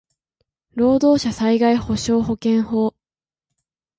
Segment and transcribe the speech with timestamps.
[0.73, 2.95] 労働者災害補償保険法